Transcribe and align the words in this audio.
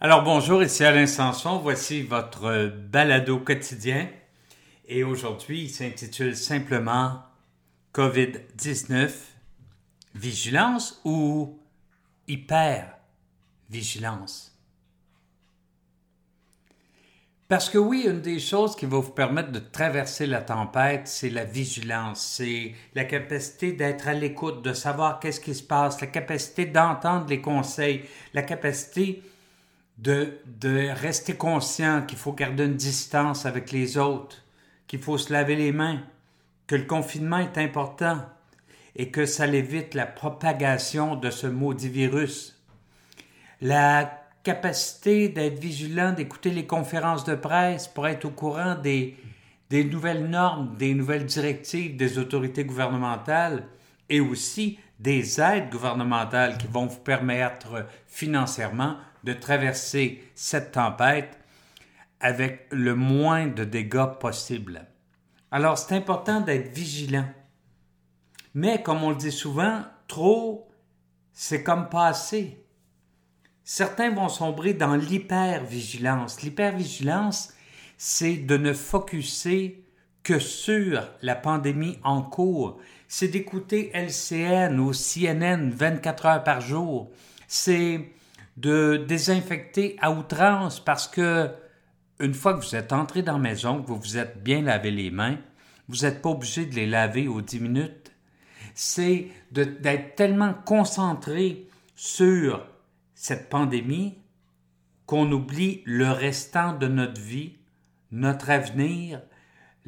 Alors 0.00 0.22
bonjour, 0.22 0.62
ici 0.62 0.84
Alain 0.84 1.08
Sanson, 1.08 1.58
voici 1.58 2.02
votre 2.02 2.68
balado 2.68 3.40
quotidien 3.40 4.08
et 4.86 5.02
aujourd'hui 5.02 5.62
il 5.62 5.70
s'intitule 5.70 6.36
simplement 6.36 7.24
COVID-19, 7.92 9.10
vigilance 10.14 11.00
ou 11.04 11.58
hyper-vigilance? 12.28 14.56
Parce 17.48 17.68
que 17.68 17.78
oui, 17.78 18.04
une 18.06 18.20
des 18.20 18.38
choses 18.38 18.76
qui 18.76 18.86
va 18.86 19.00
vous 19.00 19.10
permettre 19.10 19.50
de 19.50 19.58
traverser 19.58 20.28
la 20.28 20.42
tempête, 20.42 21.08
c'est 21.08 21.30
la 21.30 21.42
vigilance, 21.42 22.20
c'est 22.20 22.72
la 22.94 23.04
capacité 23.04 23.72
d'être 23.72 24.06
à 24.06 24.14
l'écoute, 24.14 24.62
de 24.62 24.74
savoir 24.74 25.18
qu'est-ce 25.18 25.40
qui 25.40 25.56
se 25.56 25.64
passe, 25.64 26.00
la 26.00 26.06
capacité 26.06 26.66
d'entendre 26.66 27.26
les 27.28 27.40
conseils, 27.40 28.04
la 28.32 28.42
capacité 28.42 29.24
de, 29.98 30.38
rester 30.94 31.34
conscient 31.34 32.02
qu'il 32.02 32.18
faut 32.18 32.32
garder 32.32 32.64
une 32.64 32.76
distance 32.76 33.46
avec 33.46 33.72
les 33.72 33.98
autres, 33.98 34.44
qu'il 34.86 35.00
faut 35.00 35.18
se 35.18 35.32
laver 35.32 35.56
les 35.56 35.72
mains, 35.72 36.00
que 36.66 36.76
le 36.76 36.84
confinement 36.84 37.38
est 37.38 37.58
important 37.58 38.20
et 38.96 39.10
que 39.10 39.26
ça 39.26 39.46
évite 39.46 39.94
la 39.94 40.06
propagation 40.06 41.16
de 41.16 41.30
ce 41.30 41.46
maudit 41.46 41.88
virus. 41.88 42.60
La 43.60 44.24
capacité 44.44 45.28
d'être 45.28 45.58
vigilant, 45.58 46.12
d'écouter 46.12 46.50
les 46.50 46.66
conférences 46.66 47.24
de 47.24 47.34
presse 47.34 47.88
pour 47.88 48.06
être 48.06 48.24
au 48.24 48.30
courant 48.30 48.76
des 48.76 49.16
nouvelles 49.70 50.28
normes, 50.28 50.76
des 50.76 50.94
nouvelles 50.94 51.26
directives 51.26 51.96
des 51.96 52.18
autorités 52.18 52.64
gouvernementales 52.64 53.66
et 54.08 54.20
aussi 54.20 54.78
des 54.98 55.40
aides 55.40 55.70
gouvernementales 55.70 56.58
qui 56.58 56.66
vont 56.66 56.86
vous 56.86 57.00
permettre 57.00 57.86
financièrement 58.06 58.96
de 59.24 59.32
traverser 59.32 60.22
cette 60.34 60.72
tempête 60.72 61.38
avec 62.20 62.66
le 62.70 62.94
moins 62.94 63.46
de 63.46 63.64
dégâts 63.64 64.18
possible. 64.18 64.86
Alors 65.50 65.78
c'est 65.78 65.96
important 65.96 66.40
d'être 66.40 66.72
vigilant. 66.72 67.28
Mais 68.54 68.82
comme 68.82 69.04
on 69.04 69.10
le 69.10 69.16
dit 69.16 69.32
souvent, 69.32 69.84
trop, 70.08 70.68
c'est 71.32 71.62
comme 71.62 71.88
pas 71.88 72.08
assez. 72.08 72.64
Certains 73.62 74.10
vont 74.10 74.28
sombrer 74.28 74.74
dans 74.74 74.96
l'hypervigilance. 74.96 76.42
L'hypervigilance, 76.42 77.52
c'est 77.96 78.36
de 78.36 78.56
ne 78.56 78.72
focuser 78.72 79.84
que 80.28 80.38
sur 80.38 81.08
la 81.22 81.34
pandémie 81.34 81.98
en 82.04 82.20
cours. 82.20 82.78
C'est 83.08 83.28
d'écouter 83.28 83.90
LCN 83.94 84.78
ou 84.78 84.92
CNN 84.92 85.70
24 85.70 86.26
heures 86.26 86.44
par 86.44 86.60
jour. 86.60 87.10
C'est 87.46 88.12
de 88.58 89.02
désinfecter 89.08 89.96
à 90.02 90.10
outrance 90.10 90.80
parce 90.84 91.08
que 91.08 91.48
une 92.20 92.34
fois 92.34 92.52
que 92.52 92.62
vous 92.62 92.76
êtes 92.76 92.92
entré 92.92 93.22
dans 93.22 93.38
la 93.38 93.38
maison, 93.38 93.80
que 93.80 93.86
vous 93.86 93.96
vous 93.96 94.18
êtes 94.18 94.42
bien 94.42 94.60
lavé 94.60 94.90
les 94.90 95.10
mains, 95.10 95.38
vous 95.88 96.04
n'êtes 96.04 96.20
pas 96.20 96.28
obligé 96.28 96.66
de 96.66 96.74
les 96.74 96.86
laver 96.86 97.26
aux 97.26 97.40
10 97.40 97.60
minutes. 97.60 98.12
C'est 98.74 99.28
d'être 99.50 100.14
tellement 100.14 100.52
concentré 100.52 101.68
sur 101.96 102.66
cette 103.14 103.48
pandémie 103.48 104.18
qu'on 105.06 105.32
oublie 105.32 105.80
le 105.86 106.10
restant 106.10 106.74
de 106.74 106.86
notre 106.86 107.18
vie, 107.18 107.56
notre 108.12 108.50
avenir, 108.50 109.22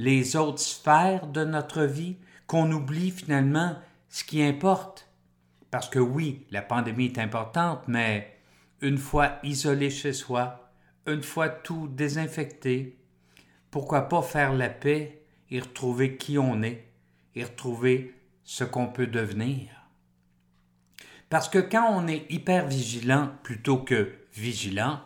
les 0.01 0.35
autres 0.35 0.61
sphères 0.61 1.27
de 1.27 1.45
notre 1.45 1.83
vie, 1.83 2.17
qu'on 2.47 2.73
oublie 2.73 3.11
finalement 3.11 3.77
ce 4.09 4.25
qui 4.25 4.43
importe. 4.43 5.07
Parce 5.71 5.91
que 5.91 5.99
oui, 5.99 6.47
la 6.51 6.63
pandémie 6.63 7.05
est 7.05 7.19
importante, 7.19 7.83
mais 7.87 8.35
une 8.81 8.97
fois 8.97 9.39
isolé 9.43 9.91
chez 9.91 10.15
soi, 10.15 10.73
une 11.07 11.23
fois 11.23 11.51
tout 11.51 11.87
désinfecté, 11.87 12.99
pourquoi 13.71 14.09
pas 14.09 14.23
faire 14.23 14.55
la 14.55 14.71
paix 14.71 15.23
et 15.51 15.61
retrouver 15.61 16.17
qui 16.17 16.39
on 16.39 16.63
est 16.63 16.89
et 17.35 17.45
retrouver 17.45 18.15
ce 18.43 18.65
qu'on 18.65 18.87
peut 18.87 19.07
devenir? 19.07 19.69
Parce 21.29 21.51
que 21.51 21.59
quand 21.59 21.87
on 21.93 22.09
est 22.09 22.25
hyper 22.31 22.67
vigilant 22.67 23.33
plutôt 23.43 23.77
que 23.77 24.15
vigilant, 24.33 25.01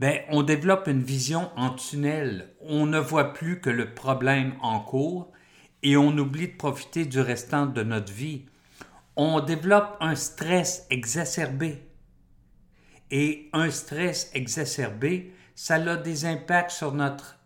ben, 0.00 0.20
on 0.30 0.42
développe 0.42 0.88
une 0.88 1.02
vision 1.02 1.50
en 1.56 1.74
tunnel. 1.74 2.54
On 2.62 2.86
ne 2.86 2.98
voit 2.98 3.34
plus 3.34 3.60
que 3.60 3.68
le 3.68 3.94
problème 3.94 4.54
en 4.62 4.80
cours 4.80 5.30
et 5.82 5.98
on 5.98 6.16
oublie 6.16 6.48
de 6.48 6.56
profiter 6.56 7.04
du 7.04 7.20
restant 7.20 7.66
de 7.66 7.82
notre 7.82 8.10
vie. 8.10 8.46
On 9.14 9.40
développe 9.40 9.98
un 10.00 10.14
stress 10.14 10.86
exacerbé 10.88 11.86
et 13.10 13.50
un 13.52 13.70
stress 13.70 14.30
exacerbé, 14.32 15.34
ça 15.54 15.74
a 15.74 15.96
des 15.96 16.24
impacts 16.24 16.70
sur 16.70 16.94
notre 16.94 17.38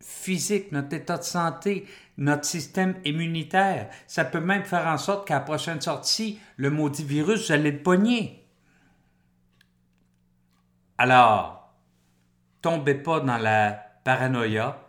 physique, 0.00 0.72
notre 0.72 0.96
état 0.96 1.18
de 1.18 1.22
santé, 1.22 1.86
notre 2.16 2.44
système 2.44 2.96
immunitaire. 3.04 3.88
Ça 4.08 4.24
peut 4.24 4.40
même 4.40 4.64
faire 4.64 4.88
en 4.88 4.98
sorte 4.98 5.28
qu'à 5.28 5.34
la 5.34 5.40
prochaine 5.42 5.80
sortie, 5.80 6.40
le 6.56 6.70
maudit 6.70 7.04
virus, 7.04 7.46
vous 7.46 7.52
allez 7.52 7.70
le 7.70 7.82
pogner. 7.82 8.44
Alors, 10.96 11.57
tombez 12.62 12.94
pas 12.94 13.20
dans 13.20 13.38
la 13.38 13.72
paranoïa. 14.04 14.82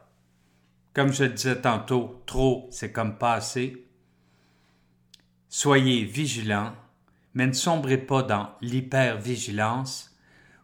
Comme 0.93 1.13
je 1.13 1.25
disais 1.25 1.61
tantôt, 1.61 2.23
trop, 2.25 2.67
c'est 2.71 2.91
comme 2.91 3.17
pas. 3.17 3.39
Soyez 5.49 6.03
vigilants 6.03 6.73
mais 7.33 7.47
ne 7.47 7.53
sombrez 7.53 7.97
pas 7.97 8.23
dans 8.23 8.49
l'hypervigilance. 8.61 10.15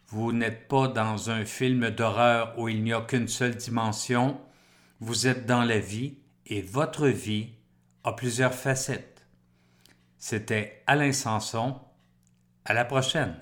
Vous 0.07 0.31
n'êtes 0.31 0.67
pas 0.67 0.87
dans 0.87 1.29
un 1.29 1.45
film 1.45 1.89
d'horreur 1.89 2.53
où 2.57 2.69
il 2.69 2.83
n'y 2.83 2.93
a 2.93 3.01
qu'une 3.01 3.27
seule 3.27 3.55
dimension. 3.55 4.39
Vous 4.99 5.27
êtes 5.27 5.45
dans 5.45 5.63
la 5.63 5.79
vie 5.79 6.17
et 6.45 6.61
votre 6.61 7.07
vie 7.07 7.53
a 8.03 8.13
plusieurs 8.13 8.53
facettes. 8.53 9.25
C'était 10.17 10.83
Alain 10.87 11.11
Sanson. 11.11 11.79
À 12.65 12.73
la 12.73 12.85
prochaine. 12.85 13.35